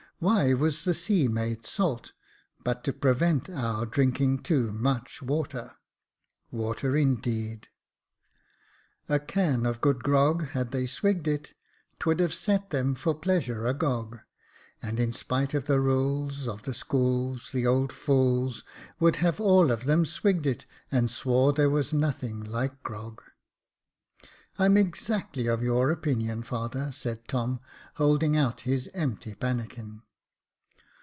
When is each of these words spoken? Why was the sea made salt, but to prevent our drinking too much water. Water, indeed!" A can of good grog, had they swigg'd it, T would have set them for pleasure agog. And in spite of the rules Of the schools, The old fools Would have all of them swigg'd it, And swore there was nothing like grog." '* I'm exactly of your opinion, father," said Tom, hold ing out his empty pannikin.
Why 0.21 0.53
was 0.53 0.83
the 0.83 0.93
sea 0.93 1.27
made 1.27 1.65
salt, 1.65 2.11
but 2.63 2.83
to 2.83 2.93
prevent 2.93 3.49
our 3.49 3.87
drinking 3.87 4.43
too 4.43 4.71
much 4.71 5.19
water. 5.23 5.77
Water, 6.51 6.95
indeed!" 6.95 7.69
A 9.09 9.17
can 9.17 9.65
of 9.65 9.81
good 9.81 10.03
grog, 10.03 10.49
had 10.49 10.69
they 10.69 10.85
swigg'd 10.85 11.27
it, 11.27 11.45
T 11.97 12.03
would 12.05 12.19
have 12.19 12.35
set 12.35 12.69
them 12.69 12.93
for 12.93 13.15
pleasure 13.15 13.65
agog. 13.65 14.19
And 14.79 14.99
in 14.99 15.11
spite 15.11 15.55
of 15.55 15.65
the 15.65 15.79
rules 15.79 16.47
Of 16.47 16.61
the 16.61 16.75
schools, 16.75 17.49
The 17.51 17.65
old 17.65 17.91
fools 17.91 18.63
Would 18.99 19.15
have 19.15 19.39
all 19.39 19.71
of 19.71 19.85
them 19.85 20.05
swigg'd 20.05 20.45
it, 20.45 20.67
And 20.91 21.09
swore 21.09 21.51
there 21.51 21.67
was 21.67 21.93
nothing 21.93 22.43
like 22.43 22.83
grog." 22.83 23.23
'* 23.91 24.59
I'm 24.59 24.77
exactly 24.77 25.47
of 25.47 25.63
your 25.63 25.89
opinion, 25.89 26.43
father," 26.43 26.91
said 26.91 27.27
Tom, 27.27 27.59
hold 27.95 28.21
ing 28.21 28.37
out 28.37 28.61
his 28.61 28.87
empty 28.93 29.33
pannikin. 29.33 30.03